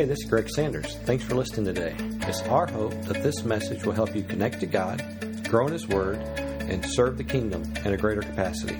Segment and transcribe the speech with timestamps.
[0.00, 0.96] Hey, this is Greg Sanders.
[1.04, 1.94] Thanks for listening today.
[2.26, 5.02] It's our hope that this message will help you connect to God,
[5.46, 8.76] grow in His Word, and serve the kingdom in a greater capacity.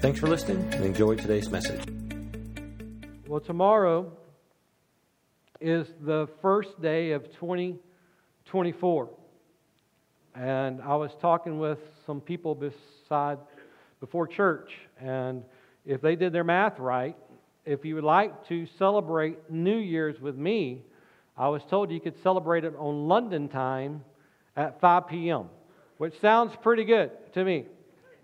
[0.00, 1.84] Thanks for listening and enjoy today's message.
[3.28, 4.10] Well, tomorrow
[5.60, 9.10] is the first day of 2024.
[10.34, 13.38] And I was talking with some people beside
[14.00, 15.44] before church, and
[15.84, 17.16] if they did their math right,
[17.66, 20.82] if you would like to celebrate New Year's with me,
[21.36, 24.04] I was told you could celebrate it on London time
[24.56, 25.46] at 5 p.m.,
[25.98, 27.66] which sounds pretty good to me.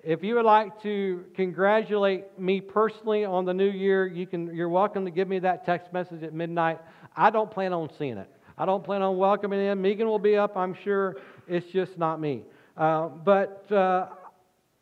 [0.05, 4.69] If you would like to congratulate me personally on the new year, you can, you're
[4.69, 6.79] welcome to give me that text message at midnight.
[7.17, 8.31] I don't plan on seeing it.
[8.57, 9.83] I don't plan on welcoming in.
[9.83, 11.17] Megan will be up, I'm sure.
[11.49, 12.45] It's just not me.
[12.77, 14.07] Uh, but uh,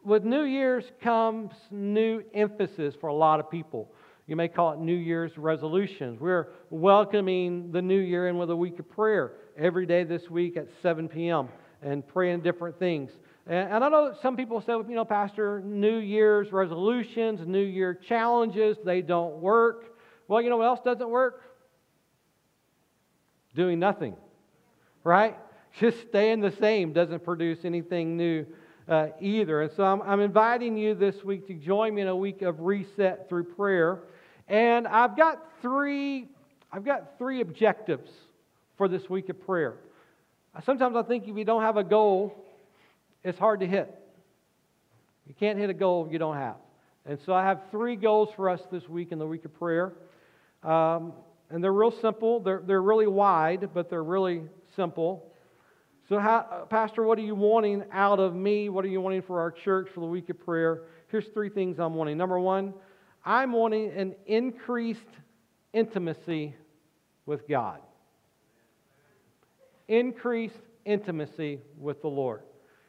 [0.04, 3.90] with New Year's comes new emphasis for a lot of people.
[4.30, 6.20] You may call it New Year's resolutions.
[6.20, 10.56] We're welcoming the new year in with a week of prayer every day this week
[10.56, 11.48] at 7 p.m.
[11.82, 13.10] and praying different things.
[13.48, 18.76] And, I know some people say, you know, Pastor, New Year's resolutions, New Year challenges,
[18.84, 19.96] they don't work.
[20.28, 21.42] Well, you know what else doesn't work?
[23.56, 24.14] Doing nothing,
[25.02, 25.36] right?
[25.80, 28.46] Just staying the same doesn't produce anything new
[28.88, 29.62] uh, either.
[29.62, 32.60] And so I'm, I'm inviting you this week to join me in a week of
[32.60, 34.00] reset through prayer.
[34.50, 36.26] And I've got three,
[36.72, 38.10] I've got three objectives
[38.76, 39.76] for this week of prayer.
[40.64, 42.34] Sometimes I think if you don't have a goal,
[43.22, 43.94] it's hard to hit.
[45.28, 46.56] You can't hit a goal you don't have.
[47.06, 49.92] And so I have three goals for us this week in the week of prayer.
[50.64, 51.12] Um,
[51.48, 52.40] and they're real simple.
[52.40, 54.42] They're, they're really wide, but they're really
[54.74, 55.30] simple.
[56.08, 58.68] So, how, Pastor, what are you wanting out of me?
[58.68, 60.82] What are you wanting for our church for the week of prayer?
[61.06, 62.18] Here's three things I'm wanting.
[62.18, 62.74] Number one,
[63.24, 65.00] I'm wanting an increased
[65.72, 66.54] intimacy
[67.26, 67.80] with God.
[69.88, 72.42] Increased intimacy with the Lord.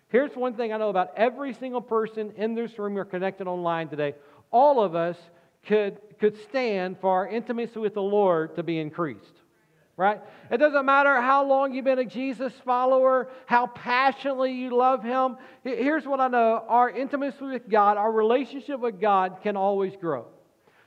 [0.10, 3.88] Here's one thing I know about every single person in this room or connected online
[3.88, 4.16] today.
[4.52, 5.18] All of us
[5.68, 9.41] could, could stand for our intimacy with the Lord to be increased
[9.98, 10.22] right?
[10.50, 15.38] It doesn't matter how long you've been a Jesus follower, how passionately you love Him.
[15.64, 20.28] Here's what I know our intimacy with God, our relationship with God can always grow.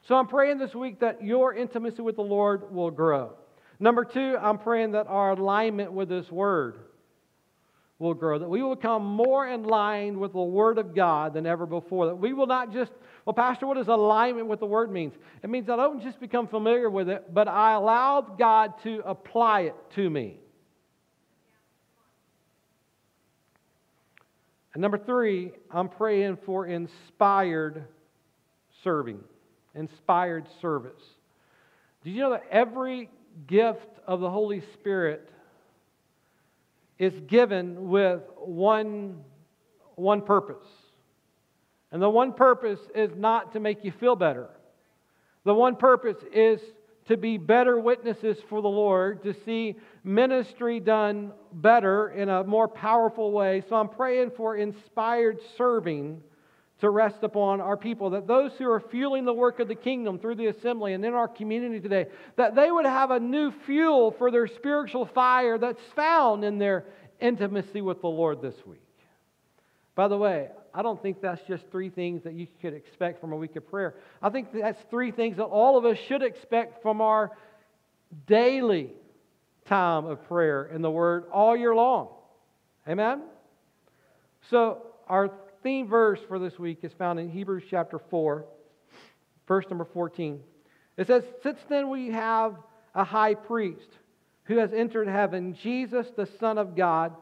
[0.02, 3.32] So I'm praying this week that your intimacy with the Lord will grow.
[3.80, 6.78] Number two, I'm praying that our alignment with His Word
[7.98, 11.46] will grow, that we will become more in line with the Word of God than
[11.46, 12.92] ever before, that we will not just
[13.24, 15.14] well, Pastor, what does alignment with the Word means?
[15.42, 19.62] It means I don't just become familiar with it, but I allow God to apply
[19.62, 20.38] it to me.
[24.74, 27.84] And number three, I'm praying for inspired
[28.82, 29.20] serving,
[29.74, 31.02] inspired service.
[32.02, 33.08] Did you know that every
[33.46, 35.30] gift of the Holy Spirit
[36.98, 39.24] is given with one,
[39.94, 40.66] one purpose?
[41.94, 44.48] And the one purpose is not to make you feel better.
[45.44, 46.58] The one purpose is
[47.06, 52.66] to be better witnesses for the Lord, to see ministry done better in a more
[52.66, 53.62] powerful way.
[53.68, 56.20] So I'm praying for inspired serving
[56.80, 60.18] to rest upon our people, that those who are fueling the work of the kingdom
[60.18, 64.10] through the assembly and in our community today, that they would have a new fuel
[64.18, 66.86] for their spiritual fire that's found in their
[67.20, 68.80] intimacy with the Lord this week.
[69.94, 73.32] By the way, I don't think that's just three things that you could expect from
[73.32, 73.94] a week of prayer.
[74.20, 77.30] I think that's three things that all of us should expect from our
[78.26, 78.90] daily
[79.66, 82.08] time of prayer in the Word all year long.
[82.88, 83.22] Amen?
[84.50, 85.30] So, our
[85.62, 88.44] theme verse for this week is found in Hebrews chapter 4,
[89.46, 90.40] verse number 14.
[90.96, 92.56] It says, Since then we have
[92.96, 93.88] a high priest
[94.44, 97.14] who has entered heaven, Jesus, the Son of God,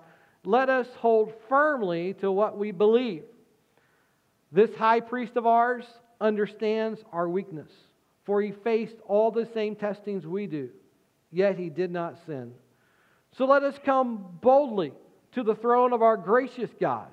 [0.44, 3.22] let us hold firmly to what we believe.
[4.52, 5.84] This high priest of ours
[6.20, 7.70] understands our weakness,
[8.24, 10.68] for he faced all the same testings we do,
[11.30, 12.52] yet he did not sin.
[13.36, 14.92] So let us come boldly
[15.32, 17.08] to the throne of our gracious God,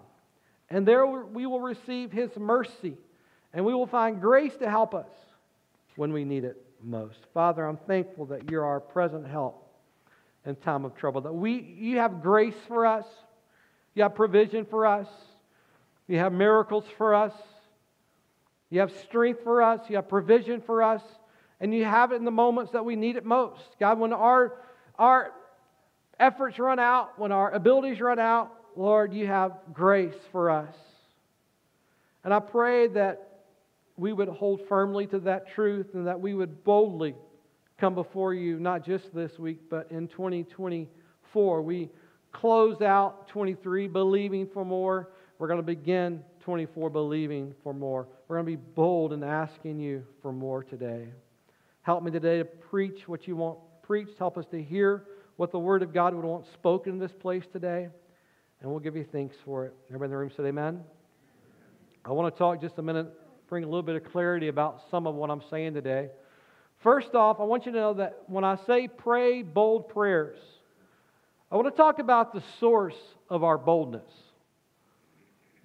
[0.70, 2.98] and there we will receive his mercy,
[3.54, 5.10] and we will find grace to help us
[5.96, 7.20] when we need it most.
[7.34, 9.66] Father, I'm thankful that you're our present help
[10.46, 13.06] in time of trouble, that we, you have grace for us,
[13.96, 15.08] you have provision for us.
[16.10, 17.34] You have miracles for us.
[18.72, 19.80] You have strength for us.
[19.90, 21.04] You have provision for us.
[21.62, 23.62] And you have it in the moments that we need it most.
[23.80, 24.58] God, when our,
[24.98, 25.32] our
[26.20, 30.74] efforts run out, when our abilities run out, Lord, you have grace for us.
[32.24, 33.42] And I pray that
[33.96, 37.14] we would hold firmly to that truth and that we would boldly
[37.78, 41.62] come before you, not just this week, but in 2024.
[41.62, 41.90] We
[42.32, 45.10] close out 23 believing for more.
[45.40, 48.08] We're going to begin 24 believing for more.
[48.28, 51.08] We're going to be bold in asking you for more today.
[51.82, 54.20] Help me today to preach what you want preached.
[54.20, 55.06] Help us to hear
[55.38, 57.88] what the Word of God would want spoken in this place today.
[58.62, 59.74] And we'll give you thanks for it.
[59.88, 60.84] Everybody in the room said amen.
[62.04, 63.08] I want to talk just a minute,
[63.48, 66.10] bring a little bit of clarity about some of what I'm saying today.
[66.84, 70.38] First off, I want you to know that when I say pray bold prayers,
[71.50, 72.98] I want to talk about the source
[73.30, 74.12] of our boldness.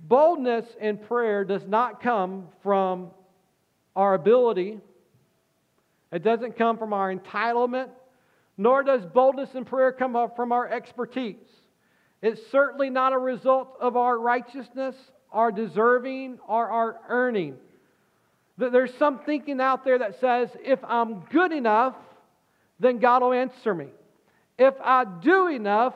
[0.00, 3.10] Boldness in prayer does not come from
[3.96, 4.80] our ability,
[6.12, 7.88] it doesn't come from our entitlement,
[8.56, 11.36] nor does boldness in prayer come from our expertise.
[12.22, 14.94] It's certainly not a result of our righteousness,
[15.32, 17.56] our deserving, or our earning.
[18.56, 21.96] There's some thinking out there that says if I'm good enough,
[22.78, 23.88] then God will answer me.
[24.58, 25.94] If I do enough,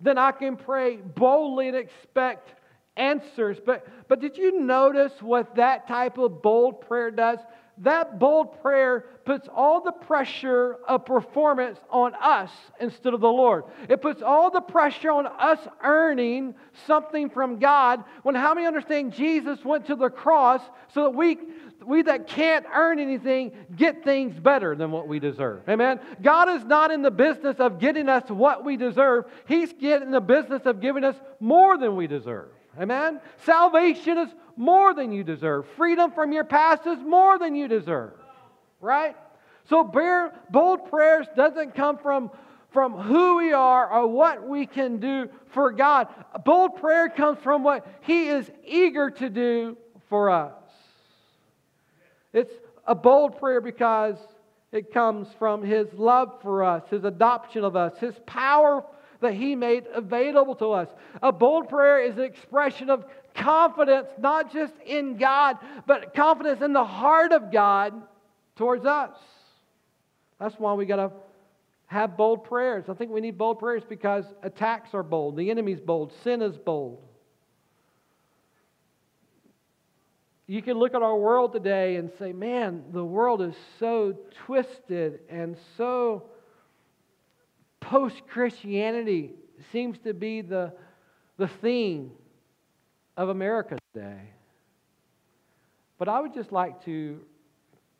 [0.00, 2.50] then I can pray boldly and expect
[2.96, 3.58] answers.
[3.64, 7.38] But, but did you notice what that type of bold prayer does?
[7.78, 13.64] That bold prayer puts all the pressure of performance on us instead of the Lord.
[13.88, 16.54] It puts all the pressure on us earning
[16.86, 20.60] something from God when how many understand Jesus went to the cross
[20.92, 21.38] so that we
[21.84, 25.68] we that can't earn anything get things better than what we deserve.
[25.68, 26.00] Amen.
[26.22, 29.24] God is not in the business of getting us what we deserve.
[29.46, 32.48] He's getting the business of giving us more than we deserve.
[32.78, 33.20] Amen.
[33.44, 35.66] Salvation is more than you deserve.
[35.76, 38.12] Freedom from your past is more than you deserve.
[38.80, 39.16] Right?
[39.68, 39.84] So
[40.50, 42.30] bold prayers doesn't come from
[42.74, 46.08] from who we are or what we can do for God.
[46.44, 49.76] Bold prayer comes from what He is eager to do
[50.08, 50.52] for us.
[52.32, 52.52] It's
[52.84, 54.16] a bold prayer because
[54.72, 58.84] it comes from His love for us, His adoption of us, His power
[59.24, 60.88] that He made available to us.
[61.22, 63.04] A bold prayer is an expression of
[63.34, 68.00] confidence, not just in God, but confidence in the heart of God
[68.56, 69.16] towards us.
[70.38, 71.12] That's why we got to
[71.86, 72.84] have bold prayers.
[72.88, 76.56] I think we need bold prayers because attacks are bold, the enemy's bold, sin is
[76.56, 77.02] bold.
[80.46, 85.20] you can look at our world today and say, man, the world is so twisted
[85.30, 86.24] and so
[87.84, 89.32] post Christianity
[89.70, 90.72] seems to be the,
[91.36, 92.10] the theme
[93.16, 94.20] of America today.
[95.98, 97.20] But I would just like to,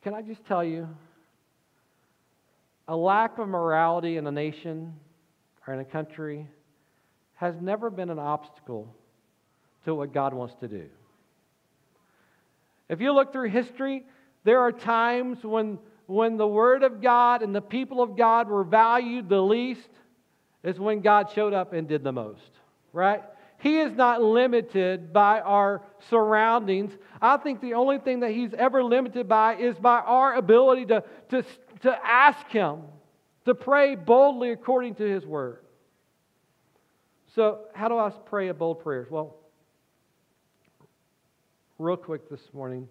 [0.02, 0.88] can I just tell you,
[2.88, 4.94] a lack of morality in a nation
[5.66, 6.46] or in a country
[7.34, 8.94] has never been an obstacle
[9.84, 10.86] to what God wants to do.
[12.88, 14.04] If you look through history,
[14.44, 18.64] there are times when, when the Word of God and the people of God were
[18.64, 19.88] valued the least,
[20.62, 22.50] is when God showed up and did the most,
[22.92, 23.22] right?
[23.58, 26.92] He is not limited by our surroundings.
[27.20, 31.04] I think the only thing that He's ever limited by is by our ability to,
[31.30, 31.44] to,
[31.82, 32.82] to ask Him,
[33.46, 35.60] to pray boldly according to His Word.
[37.34, 39.06] So, how do I pray a bold prayer?
[39.10, 39.36] Well,
[41.78, 42.88] real quick this morning.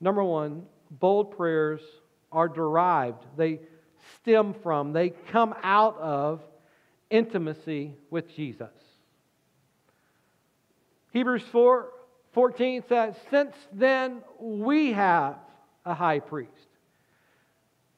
[0.00, 1.80] Number one, bold prayers
[2.32, 3.60] are derived, they
[4.16, 6.42] stem from, they come out of
[7.10, 8.70] intimacy with Jesus.
[11.12, 11.88] Hebrews 4
[12.32, 15.36] 14 says, Since then we have
[15.84, 16.52] a high priest.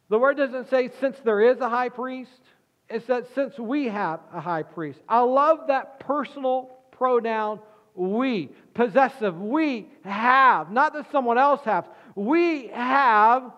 [0.09, 2.41] The word doesn't say since there is a high priest,
[2.89, 5.01] it says since we have a high priest.
[5.09, 7.61] I love that personal pronoun
[7.95, 11.85] we, possessive, we have, not that someone else has,
[12.15, 13.53] we have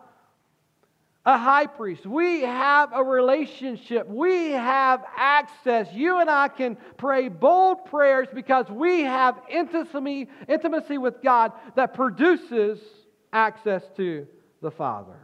[1.26, 2.04] a high priest.
[2.04, 4.06] We have a relationship.
[4.06, 5.88] We have access.
[5.92, 11.94] You and I can pray bold prayers because we have intimacy, intimacy with God that
[11.94, 12.78] produces
[13.32, 14.26] access to
[14.60, 15.16] the Father.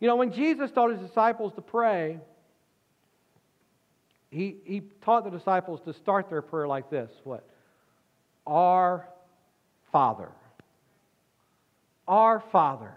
[0.00, 2.18] You know, when Jesus taught his disciples to pray,
[4.30, 7.46] he, he taught the disciples to start their prayer like this what?
[8.46, 9.06] Our
[9.92, 10.30] Father.
[12.08, 12.94] Our Father.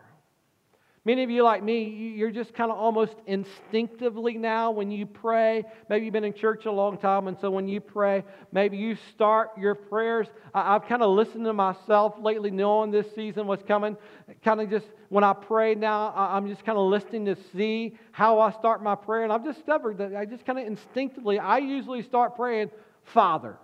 [1.05, 1.83] Many of you, like me,
[2.17, 5.63] you're just kind of almost instinctively now when you pray.
[5.89, 8.97] Maybe you've been in church a long time, and so when you pray, maybe you
[9.13, 10.27] start your prayers.
[10.53, 13.95] I've kind of listened to myself lately, knowing this season was coming.
[14.43, 18.39] Kind of just when I pray now, I'm just kind of listening to see how
[18.39, 19.23] I start my prayer.
[19.23, 22.71] And I've discovered that I just kind of instinctively, I usually start praying,
[23.05, 23.57] Father.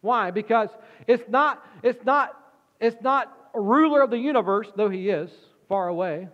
[0.00, 0.30] Why?
[0.30, 0.70] Because
[1.06, 2.34] it's not, it's not,
[2.80, 5.30] it's not ruler of the universe, though he is
[5.68, 6.28] far away.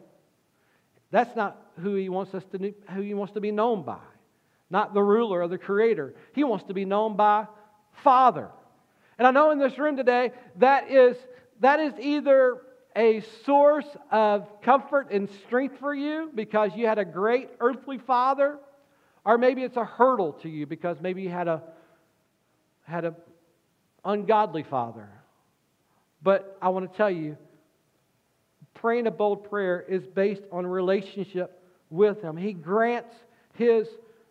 [1.11, 3.99] That's not who he wants us to who he wants to be known by.
[4.71, 6.15] Not the ruler or the creator.
[6.33, 7.47] He wants to be known by
[8.05, 8.49] Father.
[9.19, 11.17] And I know in this room today that is
[11.61, 12.63] that is either
[12.97, 18.59] a source of comfort and strength for you because you had a great earthly father,
[19.25, 21.63] or maybe it's a hurdle to you because maybe you had a
[22.85, 23.15] had an
[24.05, 25.09] ungodly father.
[26.23, 27.37] But I want to tell you,
[28.81, 32.37] praying a bold prayer is based on relationship with Him.
[32.37, 33.15] He grants
[33.55, 33.87] His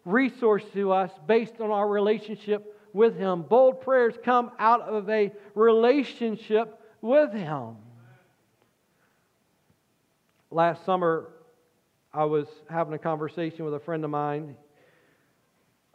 [0.06, 3.44] resource to us based on our relationship with Him.
[3.44, 7.76] Bold prayers come out of a relationship with Him.
[10.50, 11.30] Last summer,
[12.12, 14.56] I was having a conversation with a friend of mine,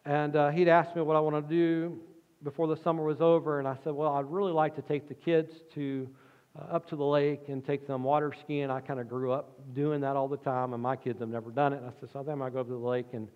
[0.05, 1.99] and uh, he'd asked me what I want to do
[2.45, 5.15] before the summer was over, and I said, Well, I'd really like to take the
[5.15, 6.09] kids to
[6.71, 8.71] up to the lake and take them water skiing.
[8.71, 11.51] I kind of grew up doing that all the time, and my kids have never
[11.51, 11.79] done it.
[11.79, 13.29] And I said, So I I might go up to the lake and,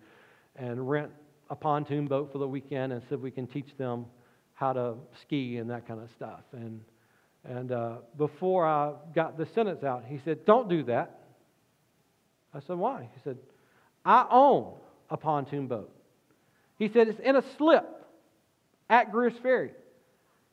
[0.55, 1.11] and rent
[1.49, 4.05] a pontoon boat for the weekend and see if we can teach them
[4.53, 6.43] how to ski and that kind of stuff.
[6.53, 6.81] And
[7.43, 11.19] and uh, before I got the sentence out, he said, Don't do that.
[12.53, 13.09] I said, Why?
[13.13, 13.37] He said,
[14.05, 14.75] I own
[15.09, 15.91] a pontoon boat.
[16.77, 17.85] He said, It's in a slip
[18.89, 19.71] at Greers Ferry.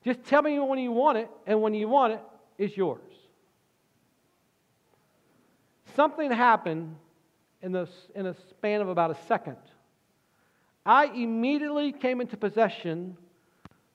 [0.05, 2.21] Just tell me when you want it, and when you want it,
[2.59, 3.01] it's yours.
[5.95, 6.97] Something happened
[7.63, 9.57] in, the, in a span of about a second.
[10.85, 13.17] I immediately came into possession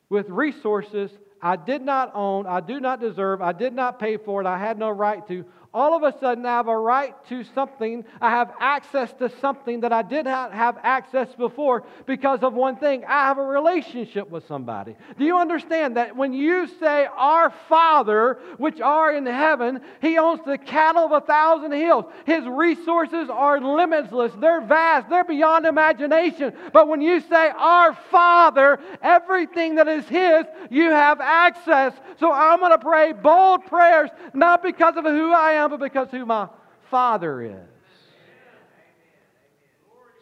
[0.10, 4.42] with resources I did not own, I do not deserve, I did not pay for
[4.42, 5.46] it, I had no right to.
[5.74, 8.04] All of a sudden, I have a right to something.
[8.20, 12.76] I have access to something that I did not have access before because of one
[12.76, 13.06] thing.
[13.06, 14.98] I have a relationship with somebody.
[15.18, 20.42] Do you understand that when you say, Our Father, which are in heaven, He owns
[20.46, 22.04] the cattle of a thousand hills.
[22.26, 26.54] His resources are limitless, they're vast, they're beyond imagination.
[26.74, 31.94] But when you say, Our Father, everything that is His, you have access.
[32.20, 36.10] So I'm going to pray bold prayers, not because of who I am, but because
[36.12, 36.50] who my
[36.90, 37.70] Father is.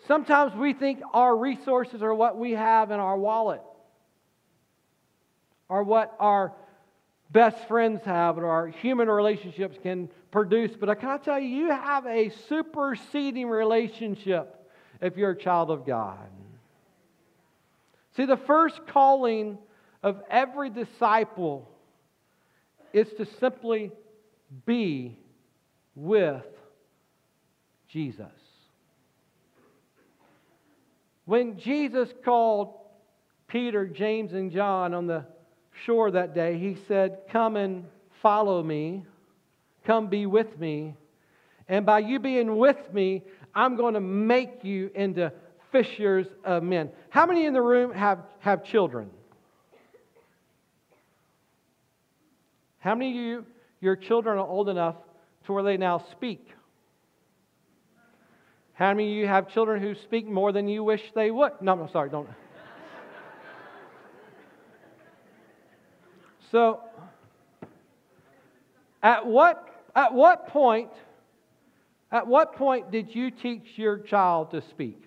[0.07, 3.61] Sometimes we think our resources are what we have in our wallet,
[5.67, 6.53] or what our
[7.31, 10.71] best friends have, or our human relationships can produce.
[10.79, 14.55] But uh, I can tell you, you have a superseding relationship
[14.99, 16.29] if you're a child of God.
[18.17, 19.59] See, the first calling
[20.01, 21.69] of every disciple
[22.93, 23.91] is to simply
[24.65, 25.17] be
[25.95, 26.45] with
[27.87, 28.25] Jesus.
[31.25, 32.73] When Jesus called
[33.47, 35.25] Peter, James, and John on the
[35.85, 37.85] shore that day, he said, Come and
[38.21, 39.05] follow me.
[39.85, 40.95] Come be with me.
[41.67, 45.31] And by you being with me, I'm going to make you into
[45.71, 46.89] fishers of men.
[47.09, 49.11] How many in the room have, have children?
[52.79, 53.45] How many of you,
[53.81, 54.95] your children are old enough
[55.45, 56.47] to where they now speak?
[58.73, 61.51] How many of you have children who speak more than you wish they would?
[61.61, 62.29] No, I'm sorry, don't.
[66.51, 66.79] so,
[69.03, 70.91] at what, at what point,
[72.09, 75.03] at what point did you teach your child to speak?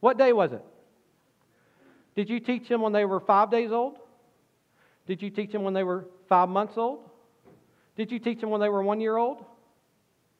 [0.00, 0.64] What day was it?
[2.14, 3.96] Did you teach them when they were five days old?
[5.06, 7.08] Did you teach them when they were five months old?
[7.96, 9.44] Did you teach them when they were one year old?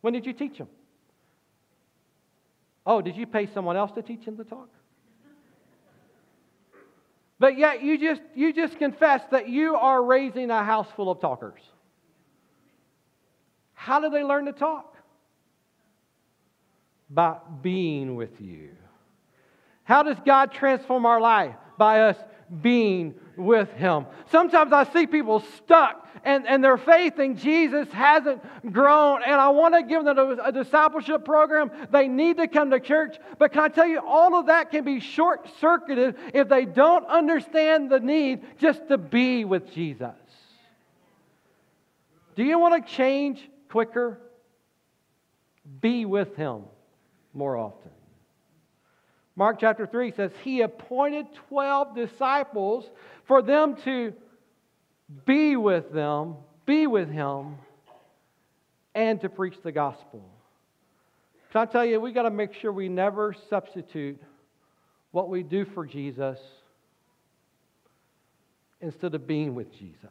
[0.00, 0.68] When did you teach them?
[2.84, 4.68] Oh, did you pay someone else to teach them to talk?
[7.38, 11.20] But yet you just you just confess that you are raising a house full of
[11.20, 11.60] talkers.
[13.74, 14.96] How do they learn to talk?
[17.10, 18.70] By being with you.
[19.84, 21.54] How does God transform our life?
[21.78, 22.16] By us
[22.62, 24.06] being with Him.
[24.30, 29.22] Sometimes I see people stuck and, and their faith in Jesus hasn't grown.
[29.22, 31.70] And I want to give them a, a discipleship program.
[31.92, 33.16] They need to come to church.
[33.38, 37.06] But can I tell you, all of that can be short circuited if they don't
[37.06, 40.14] understand the need just to be with Jesus.
[42.34, 44.18] Do you want to change quicker?
[45.80, 46.64] Be with Him
[47.32, 47.92] more often.
[49.36, 52.88] Mark chapter 3 says, He appointed 12 disciples
[53.26, 54.14] for them to
[55.26, 57.56] be with them, be with Him,
[58.94, 60.24] and to preach the gospel.
[61.52, 64.20] Can I tell you, we got to make sure we never substitute
[65.10, 66.38] what we do for Jesus
[68.80, 70.10] instead of being with Jesus.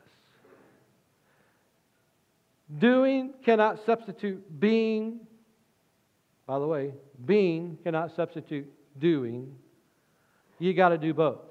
[2.78, 5.20] Doing cannot substitute being.
[6.48, 6.94] By the way,
[7.26, 9.56] being cannot substitute doing.
[10.60, 11.42] You got to do both.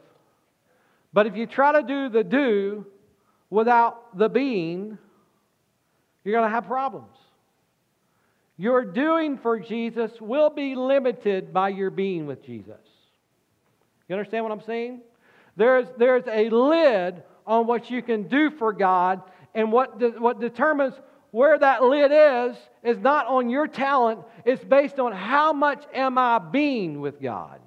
[1.13, 2.87] But if you try to do the do
[3.51, 4.99] without the being,
[6.25, 7.17] you're going to have problems.
[8.57, 12.81] Your doing for Jesus will be limited by your being with Jesus.
[14.09, 15.01] You understand what I'm saying?
[15.57, 19.23] There's, there's a lid on what you can do for God,
[19.55, 20.95] and what, de- what determines
[21.35, 26.17] where that lid is is not on your talent, it's based on how much am
[26.17, 27.61] I being with God.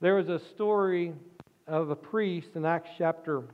[0.00, 1.12] There was a story
[1.68, 3.44] of a priest in Acts chapter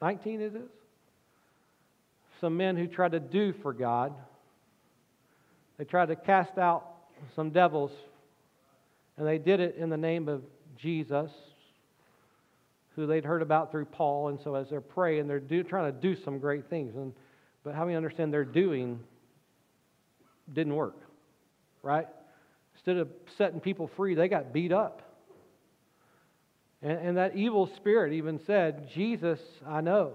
[0.00, 0.52] 19, is?
[2.40, 4.14] Some men who tried to do for God.
[5.78, 6.86] They tried to cast out
[7.34, 7.90] some devils,
[9.16, 10.44] and they did it in the name of
[10.76, 11.32] Jesus,
[12.96, 14.28] who they'd heard about through Paul.
[14.28, 16.96] And so as they're praying, they're do, trying to do some great things.
[16.96, 17.12] And,
[17.62, 18.98] but how many understand their doing
[20.52, 20.98] didn't work,
[21.82, 22.08] right?
[22.74, 25.02] Instead of setting people free, they got beat up.
[26.82, 30.14] And, and that evil spirit even said, Jesus, I know.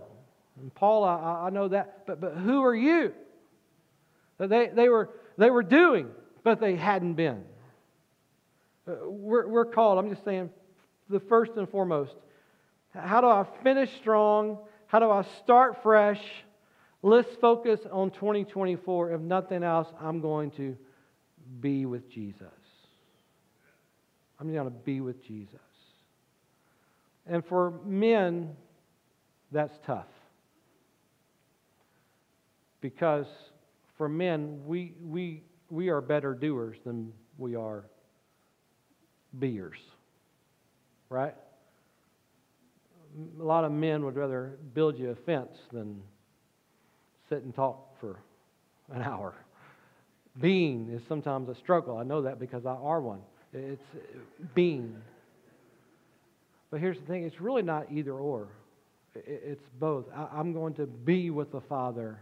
[0.59, 2.05] And Paul, I, I know that.
[2.07, 3.13] But, but who are you?
[4.39, 6.07] They, they, were, they were doing,
[6.43, 7.43] but they hadn't been.
[8.87, 10.49] Uh, we're, we're called, I'm just saying,
[11.09, 12.13] the first and foremost,
[12.93, 14.57] how do I finish strong?
[14.87, 16.21] How do I start fresh?
[17.01, 19.13] Let's focus on 2024.
[19.13, 20.77] If nothing else, I'm going to
[21.59, 22.47] be with Jesus.
[24.39, 25.55] I'm going to be with Jesus.
[27.25, 28.55] And for men,
[29.51, 30.07] that's tough.
[32.81, 33.27] Because
[33.97, 37.85] for men, we, we, we are better doers than we are
[39.37, 39.77] beers.
[41.09, 41.35] Right?
[43.39, 46.01] A lot of men would rather build you a fence than
[47.29, 48.19] sit and talk for
[48.93, 49.33] an hour.
[50.39, 51.97] Being is sometimes a struggle.
[51.97, 53.21] I know that because I are one.
[53.53, 53.81] It's
[54.55, 54.95] being.
[56.69, 58.47] But here's the thing it's really not either or,
[59.13, 60.05] it's both.
[60.15, 62.19] I'm going to be with the Father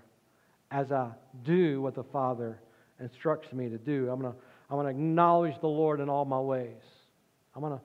[0.72, 1.12] as I
[1.44, 2.60] do what the Father
[3.00, 4.10] instructs me to do.
[4.10, 6.82] I'm going to, I'm going to acknowledge the Lord in all my ways.
[7.56, 7.82] I'm going to,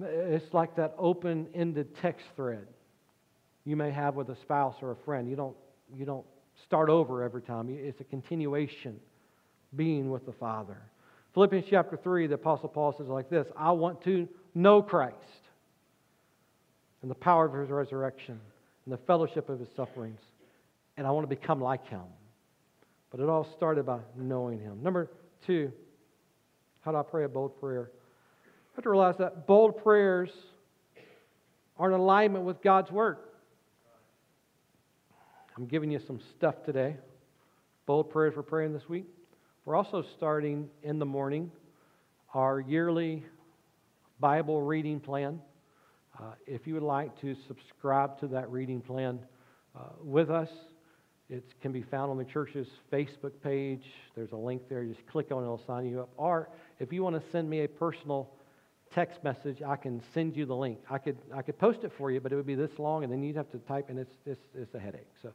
[0.00, 2.66] it's like that open ended text thread
[3.64, 5.28] you may have with a spouse or a friend.
[5.28, 5.56] You don't,
[5.94, 6.24] you don't
[6.64, 8.98] start over every time, it's a continuation
[9.76, 10.76] being with the Father.
[11.34, 15.14] Philippians chapter 3, the Apostle Paul says like this I want to know Christ
[17.02, 18.40] and the power of his resurrection
[18.84, 20.20] and the fellowship of his sufferings.
[20.96, 22.02] And I want to become like him.
[23.10, 24.82] But it all started by knowing him.
[24.82, 25.08] Number
[25.46, 25.72] two,
[26.82, 27.90] how do I pray a bold prayer?
[28.72, 30.30] I have to realize that bold prayers
[31.76, 33.16] are in alignment with God's word.
[35.56, 36.96] I'm giving you some stuff today.
[37.86, 39.06] Bold prayers we're praying this week.
[39.64, 41.50] We're also starting in the morning
[42.32, 43.24] our yearly
[44.20, 45.40] Bible reading plan.
[46.16, 49.18] Uh, if you would like to subscribe to that reading plan
[49.76, 50.50] uh, with us,
[51.28, 53.84] it can be found on the church's Facebook page.
[54.14, 54.84] There's a link there.
[54.84, 56.10] Just click on it, it'll sign you up.
[56.16, 58.30] Or if you want to send me a personal
[58.94, 60.78] text message, I can send you the link.
[60.90, 63.12] I could, I could post it for you, but it would be this long, and
[63.12, 65.08] then you'd have to type, and it's, it's, it's a headache.
[65.22, 65.32] So,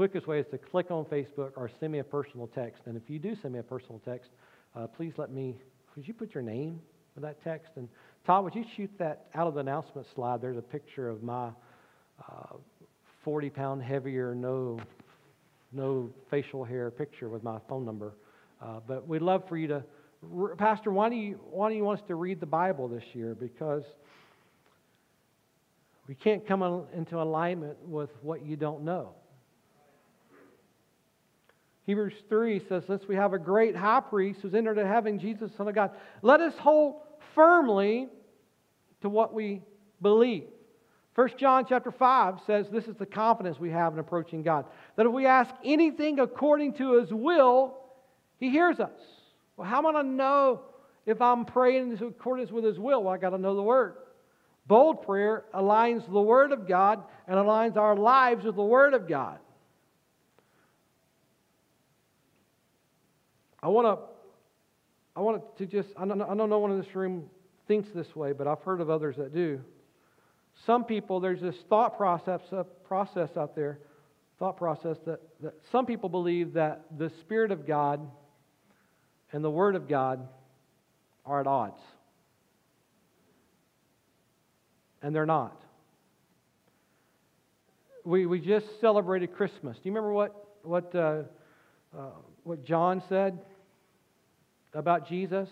[0.00, 2.84] quickest way is to click on Facebook or send me a personal text.
[2.86, 4.30] And if you do send me a personal text,
[4.74, 5.58] uh, please let me,
[5.94, 6.80] could you put your name
[7.14, 7.72] with that text?
[7.76, 7.86] And
[8.26, 10.40] Todd, would you shoot that out of the announcement slide?
[10.40, 11.50] There's a picture of my
[12.18, 12.56] uh,
[13.24, 14.80] 40 pound heavier, no,
[15.70, 18.14] no facial hair picture with my phone number.
[18.62, 19.84] Uh, but we'd love for you to,
[20.58, 23.34] Pastor, why do, you, why do you want us to read the Bible this year?
[23.34, 23.84] Because
[26.06, 29.14] we can't come into alignment with what you don't know.
[31.86, 35.50] Hebrews 3 says this We have a great high priest who's entered into heaven, Jesus,
[35.56, 35.90] Son of God.
[36.20, 37.02] Let us hold
[37.34, 38.08] firmly
[39.00, 39.62] to what we
[40.02, 40.44] believe.
[41.14, 44.66] 1 John chapter 5 says this is the confidence we have in approaching God.
[44.96, 47.76] That if we ask anything according to his will,
[48.38, 48.90] he hears us.
[49.60, 50.62] Well, how am I going to know
[51.04, 53.04] if I'm praying in accordance with his will?
[53.04, 53.92] Well, I got to know the word.
[54.66, 59.06] Bold prayer aligns the word of God and aligns our lives with the word of
[59.06, 59.38] God.
[63.62, 64.06] I want to
[65.14, 67.24] I want to just, I don't, one in this room
[67.68, 69.60] thinks this way, but I've heard of others that do.
[70.64, 73.80] Some people, there's this thought process, uh, process out there,
[74.38, 78.08] thought process that, that some people believe that the Spirit of God
[79.32, 80.26] and the Word of God
[81.24, 81.80] are at odds.
[85.02, 85.60] And they're not.
[88.04, 89.76] we, we just celebrated Christmas.
[89.76, 91.22] Do you remember what, what, uh,
[91.96, 92.10] uh,
[92.44, 93.38] what John said
[94.74, 95.48] about Jesus?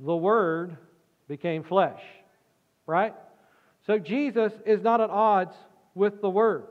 [0.00, 0.76] The Word
[1.28, 2.00] became flesh,
[2.86, 3.14] right?
[3.86, 5.54] So Jesus is not at odds
[5.94, 6.64] with the Word.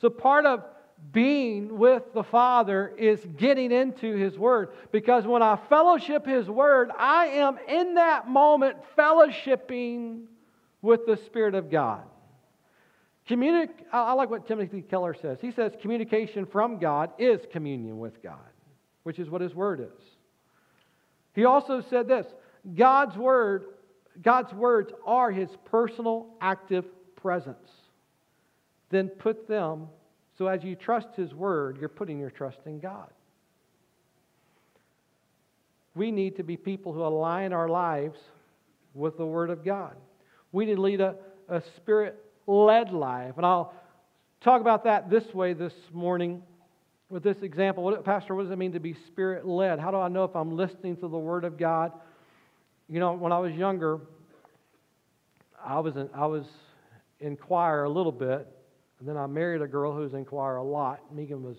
[0.00, 0.64] So part of
[1.12, 4.70] being with the Father is getting into His Word.
[4.92, 10.24] Because when I fellowship His Word, I am in that moment fellowshipping
[10.82, 12.02] with the Spirit of God.
[13.28, 15.38] I like what Timothy Keller says.
[15.40, 18.38] He says communication from God is communion with God,
[19.04, 20.02] which is what His Word is.
[21.34, 22.26] He also said this
[22.74, 23.64] God's Word,
[24.20, 26.84] God's words are His personal active
[27.16, 27.70] presence.
[28.90, 29.88] Then put them
[30.40, 33.10] so as you trust His Word, you're putting your trust in God.
[35.94, 38.18] We need to be people who align our lives
[38.94, 39.94] with the Word of God.
[40.50, 41.16] We need to lead a,
[41.50, 43.34] a spirit led life.
[43.36, 43.74] And I'll
[44.40, 46.42] talk about that this way this morning
[47.10, 47.84] with this example.
[47.84, 49.78] What, Pastor, what does it mean to be spirit led?
[49.78, 51.92] How do I know if I'm listening to the Word of God?
[52.88, 54.00] You know, when I was younger,
[55.62, 56.46] I was in, I was
[57.20, 58.48] in choir a little bit,
[59.00, 61.00] and then I married a girl who was in choir a lot.
[61.12, 61.56] Megan was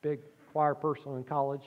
[0.00, 0.20] big
[0.52, 1.62] choir person in college.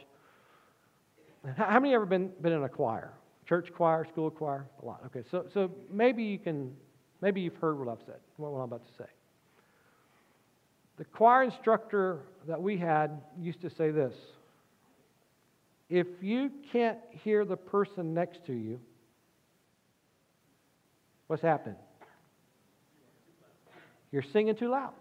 [1.58, 3.14] How many ever been, been in a choir?
[3.48, 4.66] Church choir, school choir?
[4.82, 5.02] A lot.
[5.06, 6.76] Okay, so, so maybe you can,
[7.22, 9.10] maybe you've heard what I've said, what I'm about to say.
[10.98, 14.14] The choir instructor that we had used to say this
[15.90, 18.80] If you can't hear the person next to you,
[21.28, 21.78] what's happening?
[24.12, 24.94] You're singing too loud.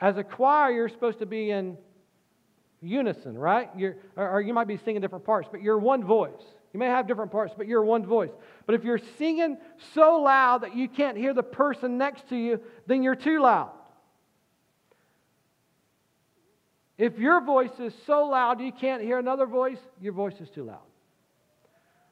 [0.00, 1.76] As a choir, you're supposed to be in
[2.80, 3.68] unison, right?
[3.76, 6.42] You're, or, or you might be singing different parts, but you're one voice.
[6.72, 8.30] You may have different parts, but you're one voice.
[8.64, 9.58] But if you're singing
[9.94, 13.72] so loud that you can't hear the person next to you, then you're too loud.
[16.96, 20.64] If your voice is so loud you can't hear another voice, your voice is too
[20.64, 20.78] loud.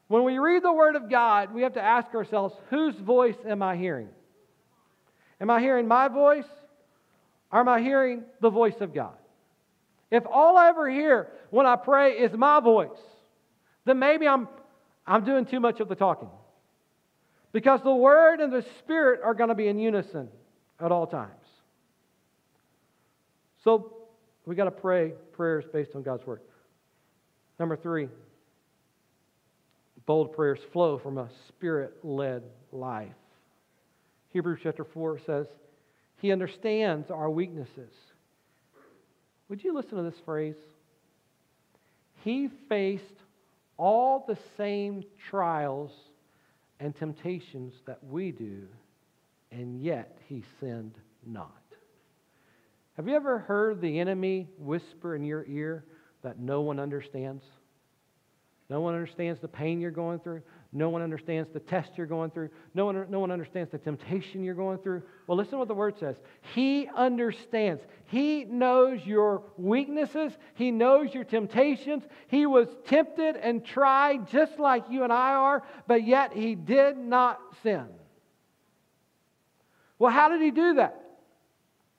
[0.09, 3.63] When we read the Word of God, we have to ask ourselves, whose voice am
[3.63, 4.09] I hearing?
[5.41, 6.47] Am I hearing my voice
[7.53, 9.15] am I hearing the voice of God?
[10.11, 12.99] If all I ever hear when I pray is my voice,
[13.85, 14.49] then maybe I'm,
[15.07, 16.31] I'm doing too much of the talking.
[17.53, 20.29] Because the Word and the Spirit are going to be in unison
[20.81, 21.33] at all times.
[23.65, 23.93] So
[24.47, 26.41] we got to pray prayers based on God's Word.
[27.59, 28.09] Number three,
[30.07, 33.09] bold prayers flow from a spirit led life.
[34.31, 35.47] Hebrews chapter 4 says,
[36.19, 37.93] He understands our weaknesses.
[39.49, 40.57] Would you listen to this phrase?
[42.25, 43.05] He faced
[43.77, 45.93] all the same trials
[46.81, 48.67] and temptations that we do,
[49.51, 51.53] and yet he sinned not.
[52.97, 55.85] Have you ever heard the enemy whisper in your ear
[56.23, 57.45] that no one understands?
[58.69, 60.43] No one understands the pain you're going through.
[60.73, 62.51] No one understands the test you're going through.
[62.75, 65.03] No one, no one understands the temptation you're going through.
[65.27, 66.17] Well, listen to what the word says.
[66.55, 67.83] He understands.
[68.05, 70.37] He knows your weaknesses.
[70.55, 72.05] He knows your temptations.
[72.27, 76.99] He was tempted and tried just like you and I are, but yet he did
[76.99, 77.87] not sin.
[79.99, 81.03] Well, how did he do that?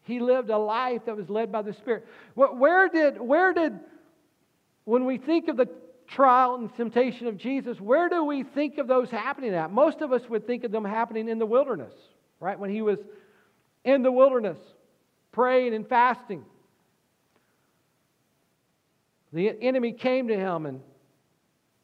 [0.04, 2.06] He lived a life that was led by the Spirit.
[2.36, 3.80] Where did, where did,
[4.84, 5.70] when we think of the
[6.10, 9.72] trial and temptation of Jesus, where do we think of those happening at?
[9.72, 11.94] Most of us would think of them happening in the wilderness,
[12.40, 12.60] right?
[12.60, 12.98] When he was
[13.84, 14.58] in the wilderness,
[15.32, 16.44] praying and fasting.
[19.32, 20.82] The enemy came to him and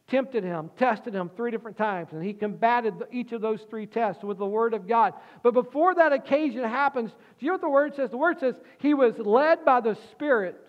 [0.08, 4.24] tempted him, tested him three different times, and he combated each of those three tests
[4.24, 5.14] with the Word of God.
[5.44, 8.12] But before that occasion happens, do you know what the Word says?
[8.12, 10.60] The Word says he was led by the Spirit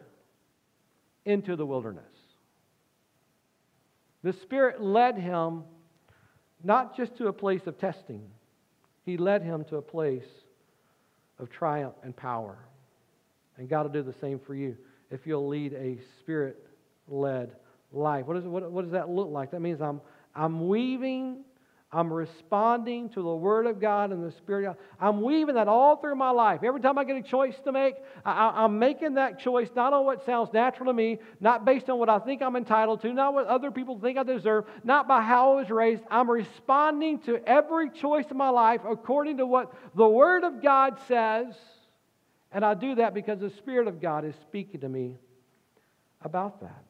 [1.24, 2.04] into the wilderness.
[4.26, 5.62] The Spirit led him
[6.64, 8.22] not just to a place of testing,
[9.04, 10.26] He led him to a place
[11.38, 12.58] of triumph and power.
[13.56, 14.76] And God will do the same for you
[15.12, 16.56] if you'll lead a Spirit
[17.06, 17.52] led
[17.92, 18.26] life.
[18.26, 19.52] What, is, what, what does that look like?
[19.52, 20.00] That means I'm,
[20.34, 21.44] I'm weaving
[21.96, 24.84] I'm responding to the Word of God and the Spirit of God.
[25.00, 26.60] I'm weaving that all through my life.
[26.62, 30.04] Every time I get a choice to make, I, am making that choice not on
[30.04, 33.32] what sounds natural to me, not based on what I think I'm entitled to, not
[33.32, 36.02] what other people think I deserve, not by how I was raised.
[36.10, 40.98] I'm responding to every choice in my life according to what the Word of God
[41.08, 41.46] says.
[42.52, 45.16] And I do that because the Spirit of God is speaking to me
[46.20, 46.84] about that.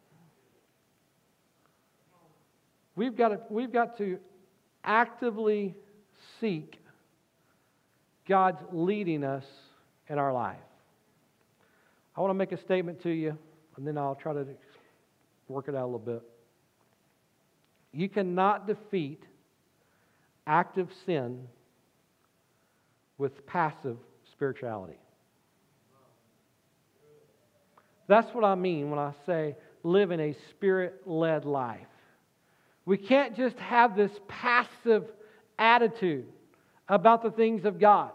[2.97, 4.19] We've got to, we've got to
[4.87, 5.75] actively
[6.41, 6.79] seek
[8.29, 9.45] God's leading us
[10.09, 10.57] in our life.
[12.17, 13.37] I want to make a statement to you,
[13.77, 14.47] and then I'll try to
[15.49, 16.23] work it out a little bit.
[17.93, 19.23] You cannot defeat
[20.47, 21.47] active sin
[23.19, 23.97] with passive
[24.33, 24.99] spirituality.
[28.09, 31.87] That's what I mean when I say live in a spirit led life.
[32.87, 35.05] We can't just have this passive
[35.59, 36.27] attitude
[36.89, 38.13] about the things of God.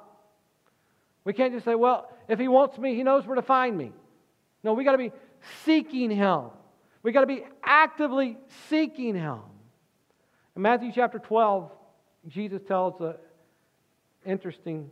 [1.26, 3.92] We can't just say, well, if He wants me, He knows where to find me.
[4.64, 5.12] No, we got to be
[5.66, 6.46] seeking Him.
[7.04, 8.38] We got to be actively
[8.70, 9.40] seeking Him.
[10.56, 11.70] In Matthew chapter 12,
[12.28, 13.16] Jesus tells an
[14.26, 14.90] interesting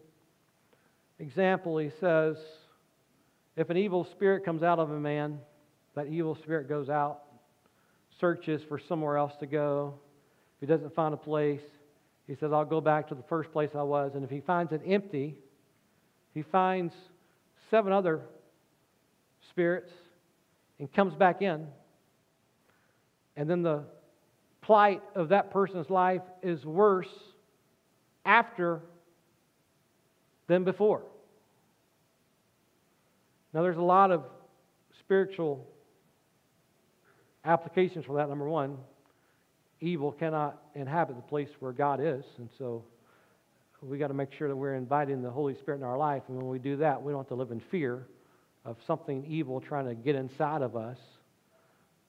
[1.19, 1.77] example.
[1.77, 2.37] He says,
[3.55, 5.39] if an evil spirit comes out of a man,
[5.95, 7.21] that evil spirit goes out,
[8.19, 9.95] searches for somewhere else to go.
[10.57, 11.61] If he doesn't find a place,
[12.27, 14.11] he says, I'll go back to the first place I was.
[14.15, 15.35] And if he finds it empty,
[16.33, 16.93] he finds
[17.71, 18.21] seven other
[19.49, 19.91] spirits
[20.79, 21.67] and comes back in.
[23.35, 23.83] And then the
[24.61, 27.09] plight of that person's life is worse
[28.25, 28.81] after
[30.47, 31.03] than before.
[33.53, 34.25] Now, there's a lot of
[34.99, 35.65] spiritual
[37.45, 38.29] applications for that.
[38.29, 38.77] Number one,
[39.79, 42.83] evil cannot inhabit the place where God is, and so
[43.81, 46.23] we got to make sure that we're inviting the Holy Spirit in our life.
[46.27, 48.05] And when we do that, we don't have to live in fear
[48.65, 50.97] of something evil trying to get inside of us.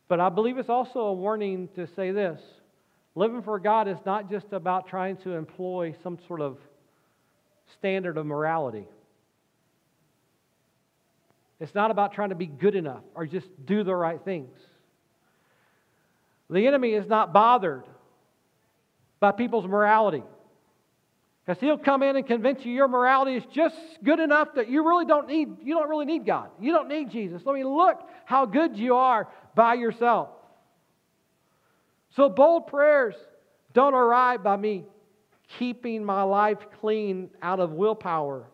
[0.09, 2.40] But I believe it's also a warning to say this
[3.14, 6.59] living for God is not just about trying to employ some sort of
[7.79, 8.87] standard of morality.
[11.61, 14.59] It's not about trying to be good enough or just do the right things.
[16.51, 17.85] The enemy is not bothered
[19.21, 20.25] by people's morality.
[21.47, 24.87] Because he'll come in and convince you your morality is just good enough that you
[24.87, 26.51] really don't need, you don't really need God.
[26.61, 27.43] You don't need Jesus.
[27.45, 30.29] Let me look how good you are by yourself.
[32.17, 33.15] So bold prayers
[33.73, 34.85] don't arrive by me
[35.59, 38.47] keeping my life clean out of willpower.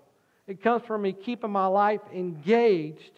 [0.47, 3.13] It comes from me keeping my life engaged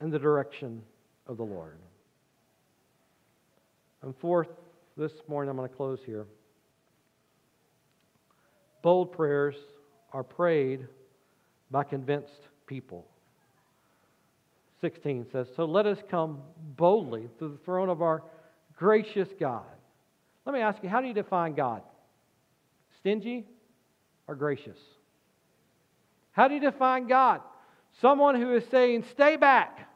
[0.00, 0.82] in the direction
[1.26, 1.78] of the Lord.
[4.02, 4.48] And fourth,
[4.96, 6.26] this morning I'm going to close here.
[8.82, 9.56] Bold prayers
[10.12, 10.86] are prayed
[11.70, 13.06] by convinced people.
[14.80, 16.38] 16 says, So let us come
[16.76, 18.22] boldly to the throne of our
[18.76, 19.64] gracious God.
[20.46, 21.82] Let me ask you, how do you define God?
[23.00, 23.44] Stingy
[24.26, 24.78] or gracious?
[26.32, 27.40] How do you define God?
[28.00, 29.88] Someone who is saying, stay back,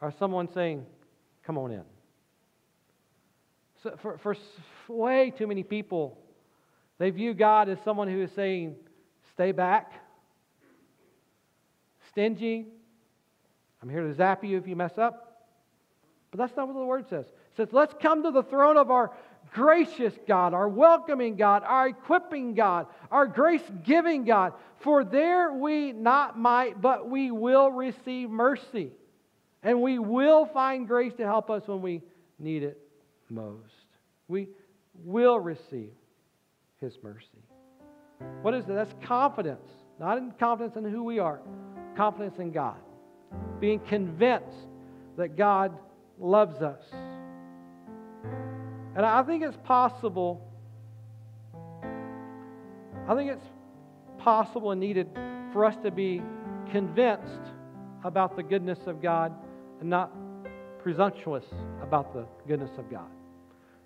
[0.00, 0.86] or someone saying,
[1.44, 1.84] come on in?
[3.82, 4.36] So for, for
[4.88, 6.18] way too many people,
[6.98, 8.76] they view God as someone who is saying,
[9.32, 9.92] stay back,
[12.08, 12.66] stingy.
[13.82, 15.48] I'm here to zap you if you mess up.
[16.30, 17.26] But that's not what the word says.
[17.26, 19.10] It says, let's come to the throne of our
[19.52, 24.52] gracious God, our welcoming God, our equipping God, our grace giving God.
[24.78, 28.92] For there we not might, but we will receive mercy.
[29.62, 32.02] And we will find grace to help us when we
[32.38, 32.78] need it
[33.32, 33.86] most.
[34.28, 34.48] We
[35.04, 35.92] will receive
[36.80, 37.26] His mercy.
[38.42, 38.74] What is that?
[38.74, 39.68] That's confidence.
[39.98, 41.40] Not in confidence in who we are,
[41.96, 42.78] confidence in God.
[43.60, 44.68] Being convinced
[45.16, 45.76] that God
[46.18, 46.82] loves us
[48.94, 50.46] and I think it's possible,
[53.08, 53.46] I think it's
[54.18, 55.08] possible and needed
[55.52, 56.22] for us to be
[56.70, 57.52] convinced
[58.04, 59.32] about the goodness of God
[59.80, 60.12] and not
[60.82, 61.44] presumptuous
[61.80, 63.08] about the goodness of God.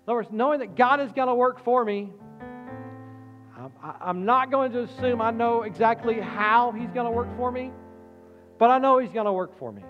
[0.07, 2.09] In other words, knowing that God is going to work for me,
[4.01, 7.73] I'm not going to assume I know exactly how He's going to work for me,
[8.57, 9.83] but I know He's going to work for me.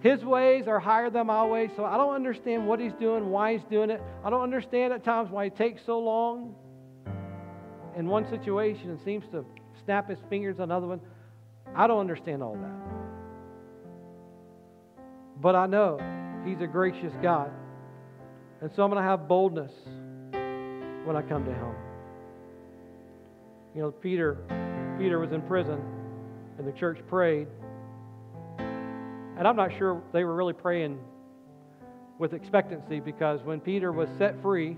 [0.00, 3.54] His ways are higher than my ways, so I don't understand what he's doing, why
[3.54, 4.00] he's doing it.
[4.22, 6.54] I don't understand at times why he takes so long
[7.96, 9.44] in one situation and seems to
[9.84, 11.00] snap his fingers on another one.
[11.74, 12.76] I don't understand all that.
[15.40, 15.98] But I know
[16.44, 17.50] he's a gracious God.
[18.66, 19.70] And so I'm going to have boldness
[20.32, 21.72] when I come to him.
[23.76, 24.38] You know, Peter
[24.98, 25.80] Peter was in prison
[26.58, 27.46] and the church prayed
[28.58, 30.98] and I'm not sure they were really praying
[32.18, 34.76] with expectancy because when Peter was set free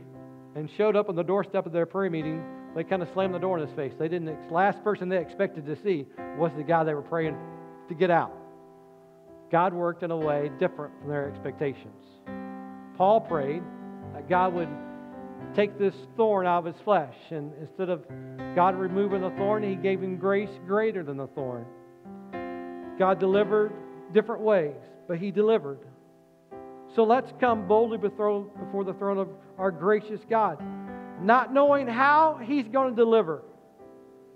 [0.55, 2.45] and showed up on the doorstep of their prayer meeting,
[2.77, 3.95] they kind of slammed the door in his face.
[3.99, 4.53] They didn't.
[4.53, 6.05] Last person they expected to see
[6.37, 7.39] was the guy they were praying
[7.89, 8.35] to get out.
[9.51, 12.05] God worked in a way different from their expectations.
[12.99, 13.63] Paul prayed
[14.29, 14.69] God would
[15.55, 17.15] take this thorn out of his flesh.
[17.31, 18.05] And instead of
[18.55, 21.65] God removing the thorn, he gave him grace greater than the thorn.
[22.99, 23.73] God delivered
[24.13, 25.79] different ways, but he delivered.
[26.95, 30.63] So let's come boldly before the throne of our gracious God,
[31.23, 33.43] not knowing how he's going to deliver,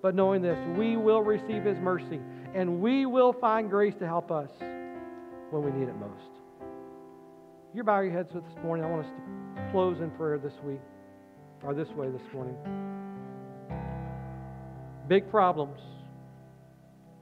[0.02, 2.20] but knowing this we will receive his mercy
[2.54, 4.50] and we will find grace to help us
[5.50, 6.41] when we need it most.
[7.74, 8.84] You bow your heads with this morning.
[8.84, 9.12] I want us
[9.56, 10.80] to close in prayer this week,
[11.62, 12.54] or this way this morning.
[15.08, 15.80] Big problems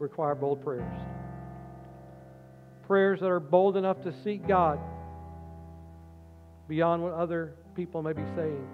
[0.00, 0.92] require bold prayers.
[2.84, 4.80] Prayers that are bold enough to seek God
[6.68, 8.66] beyond what other people may be saying.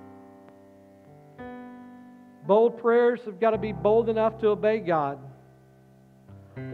[2.47, 5.19] Bold prayers have got to be bold enough to obey God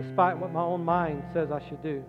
[0.00, 2.04] despite what my own mind says I should do.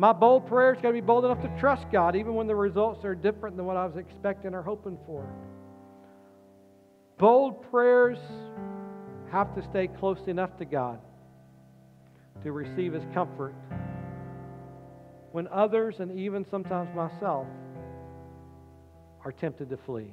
[0.00, 3.04] My bold prayers got to be bold enough to trust God, even when the results
[3.04, 5.26] are different than what I was expecting or hoping for.
[7.18, 8.18] Bold prayers
[9.32, 11.00] have to stay close enough to God
[12.44, 13.52] to receive His comfort
[15.32, 17.48] when others, and even sometimes myself,
[19.24, 20.12] are tempted to flee.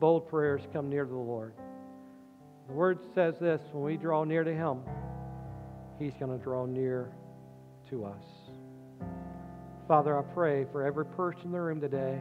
[0.00, 1.54] Bold prayers come near to the Lord.
[2.66, 4.80] The word says this when we draw near to Him,
[6.00, 7.12] He's going to draw near
[7.94, 8.24] to us.
[9.86, 12.18] Father, I pray for every person in the room today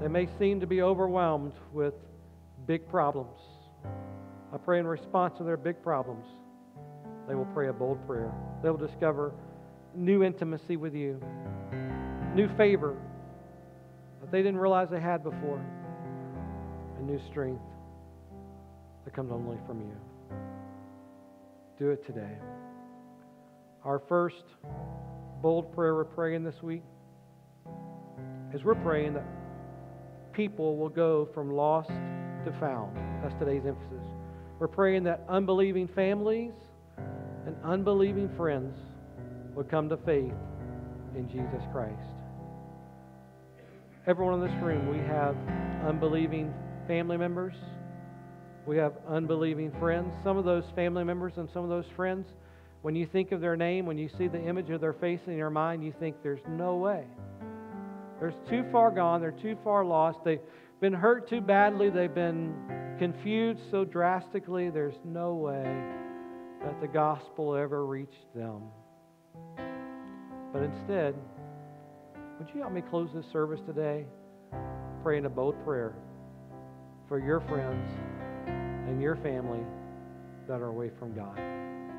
[0.00, 1.94] They may seem to be overwhelmed with
[2.66, 3.38] big problems.
[4.52, 6.26] I pray in response to their big problems,
[7.28, 8.32] they will pray a bold prayer.
[8.62, 9.32] They will discover
[9.94, 11.20] new intimacy with you,
[12.34, 12.96] new favor
[14.20, 15.64] that they didn't realize they had before,
[16.98, 17.62] and new strength
[19.04, 19.96] that comes only from you.
[21.78, 22.36] Do it today.
[23.84, 24.44] Our first
[25.42, 26.82] bold prayer we're praying this week
[28.54, 29.26] is we're praying that
[30.32, 32.96] people will go from lost to found.
[33.22, 34.06] That's today's emphasis.
[34.58, 36.52] We're praying that unbelieving families
[37.46, 38.76] and unbelieving friends
[39.54, 40.32] will come to faith
[41.16, 41.98] in Jesus Christ.
[44.06, 45.36] Everyone in this room, we have
[45.84, 46.54] unbelieving
[46.86, 47.54] family members
[48.66, 50.14] we have unbelieving friends.
[50.22, 52.26] Some of those family members and some of those friends,
[52.82, 55.36] when you think of their name, when you see the image of their face in
[55.36, 57.04] your mind, you think there's no way.
[58.20, 59.20] They're too far gone.
[59.20, 60.18] They're too far lost.
[60.24, 60.40] They've
[60.80, 61.90] been hurt too badly.
[61.90, 62.54] They've been
[62.98, 64.70] confused so drastically.
[64.70, 65.64] There's no way
[66.64, 68.62] that the gospel ever reached them.
[70.52, 71.14] But instead,
[72.38, 74.04] would you help me close this service today
[75.02, 75.94] praying a bold prayer
[77.08, 77.90] for your friends
[78.46, 79.60] and your family
[80.46, 81.38] that are away from God.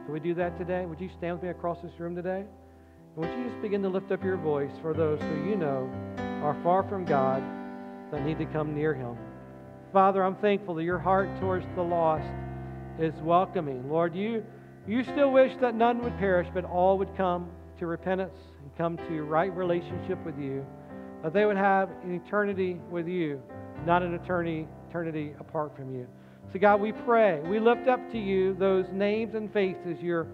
[0.06, 0.86] Can we do that today?
[0.86, 2.44] Would you stand with me across this room today?
[3.16, 5.90] And would you just begin to lift up your voice for those who you know
[6.44, 7.42] are far from God
[8.12, 9.16] that need to come near Him?
[9.94, 12.28] Father, I'm thankful that your heart towards the lost
[13.00, 13.90] is welcoming.
[13.90, 14.44] Lord, you,
[14.86, 18.98] you still wish that none would perish, but all would come to repentance and come
[19.08, 20.66] to right relationship with you,
[21.24, 23.42] that they would have an eternity with you,
[23.86, 26.06] not an eternity, eternity apart from you.
[26.52, 27.40] So, God, we pray.
[27.40, 30.28] We lift up to you those names and faces you're,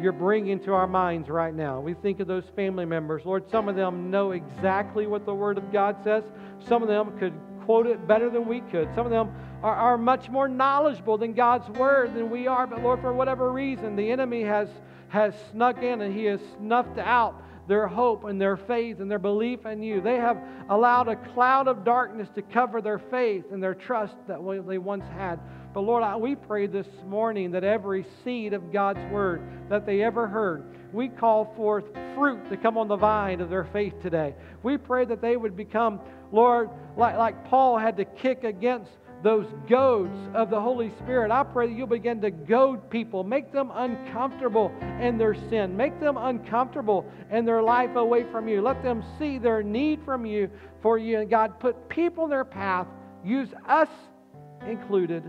[0.00, 1.80] you're bringing to our minds right now.
[1.80, 3.24] We think of those family members.
[3.24, 6.22] Lord, some of them know exactly what the Word of God says,
[6.68, 7.32] some of them could
[7.64, 8.88] quote it better than we could.
[8.94, 12.66] Some of them are, are much more knowledgeable than God's Word than we are.
[12.66, 14.68] But, Lord, for whatever reason, the enemy has,
[15.08, 19.18] has snuck in and he has snuffed out their hope and their faith and their
[19.18, 20.00] belief in you.
[20.00, 24.38] They have allowed a cloud of darkness to cover their faith and their trust that
[24.66, 25.40] they once had.
[25.72, 30.28] But Lord, we pray this morning that every seed of God's word that they ever
[30.28, 34.36] heard, we call forth fruit to come on the vine of their faith today.
[34.62, 36.00] We pray that they would become,
[36.30, 38.92] Lord, like, like Paul had to kick against
[39.24, 41.30] those goads of the Holy Spirit.
[41.30, 45.98] I pray that you'll begin to goad people, make them uncomfortable in their sin, make
[45.98, 48.60] them uncomfortable in their life away from you.
[48.60, 50.50] Let them see their need from you
[50.82, 51.20] for you.
[51.20, 52.86] And God, put people in their path,
[53.24, 53.88] use us
[54.68, 55.24] included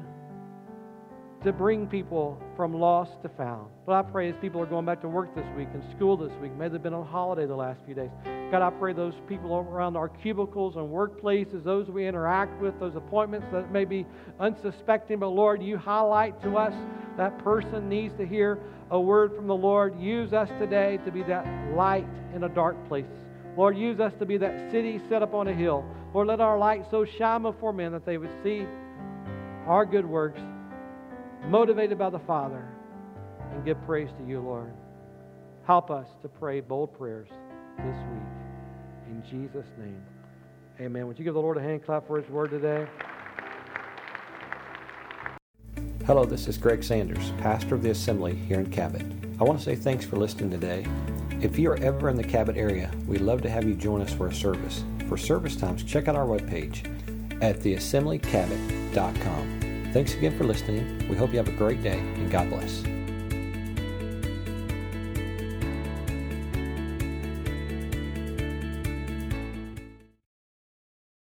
[1.45, 3.69] to bring people from lost to found.
[3.85, 6.31] But I pray as people are going back to work this week and school this
[6.41, 8.09] week, may they've been on holiday the last few days.
[8.51, 12.95] God, I pray those people around our cubicles and workplaces, those we interact with, those
[12.95, 14.07] appointments that may be
[14.39, 16.73] unsuspecting, but Lord, you highlight to us
[17.17, 18.57] that person needs to hear
[18.89, 19.99] a word from the Lord.
[19.99, 23.05] Use us today to be that light in a dark place.
[23.55, 25.85] Lord, use us to be that city set up on a hill.
[26.13, 28.65] Lord, let our light so shine before men that they would see
[29.67, 30.41] our good works
[31.47, 32.67] motivated by the Father,
[33.51, 34.73] and give praise to you, Lord.
[35.65, 37.29] Help us to pray bold prayers
[37.77, 38.27] this week.
[39.07, 40.01] In Jesus' name,
[40.79, 41.07] Amen.
[41.07, 42.85] Would you give the Lord a hand clap for his word today?
[46.05, 49.01] Hello, this is Greg Sanders, pastor of the Assembly here in Cabot.
[49.39, 50.85] I want to say thanks for listening today.
[51.41, 54.13] If you are ever in the Cabot area, we'd love to have you join us
[54.13, 54.83] for a service.
[55.07, 56.85] For service times, check out our webpage
[57.41, 59.89] at theassemblycabot.com.
[59.93, 61.09] Thanks again for listening.
[61.09, 62.83] We hope you have a great day and God bless.